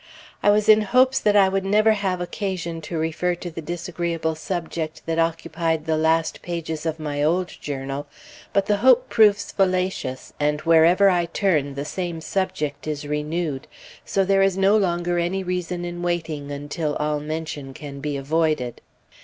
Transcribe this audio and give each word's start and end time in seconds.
I 0.41 0.49
was 0.49 0.67
in 0.67 0.81
hopes 0.81 1.19
that 1.19 1.35
I 1.35 1.47
would 1.47 1.63
never 1.63 1.91
have 1.91 2.19
occasion 2.21 2.81
to 2.81 2.97
refer 2.97 3.35
to 3.35 3.51
the 3.51 3.61
disagreeable 3.61 4.33
subject 4.33 5.03
that 5.05 5.19
occupied 5.19 5.85
the 5.85 5.95
last 5.95 6.41
pages 6.41 6.87
of 6.87 6.99
my 6.99 7.21
old 7.21 7.49
journal, 7.61 8.07
but 8.51 8.65
the 8.65 8.77
hope 8.77 9.09
proves 9.09 9.51
fallacious, 9.51 10.33
and 10.39 10.59
wherever 10.61 11.11
I 11.11 11.25
turn, 11.27 11.75
the 11.75 11.85
same 11.85 12.19
subject 12.19 12.87
is 12.87 13.05
renewed. 13.07 13.67
So 14.03 14.25
there 14.25 14.41
is 14.41 14.57
no 14.57 14.75
longer 14.75 15.19
any 15.19 15.43
reason 15.43 15.85
in 15.85 16.01
waiting 16.01 16.49
until 16.51 16.95
all 16.95 17.19
mention 17.19 17.71
can 17.75 17.99
be 17.99 18.17
avoided. 18.17 18.81